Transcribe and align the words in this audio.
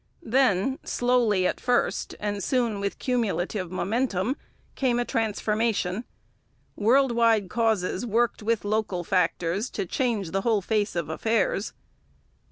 Then, 0.23 0.79
slowly 0.83 1.45
at 1.45 1.59
first, 1.59 2.15
and 2.19 2.43
soon 2.43 2.79
with 2.79 2.97
cumulative 2.97 3.69
momentum, 3.71 4.35
came 4.73 4.99
a 4.99 5.05
transformation. 5.05 6.05
World 6.75 7.11
wide 7.11 7.51
causes 7.51 8.03
worked 8.03 8.41
with 8.41 8.65
local 8.65 9.03
factors 9.03 9.69
to 9.69 9.85
change 9.85 10.31
the 10.31 10.41
whole 10.41 10.63
face 10.63 10.95
of 10.95 11.07
affairs. 11.09 11.73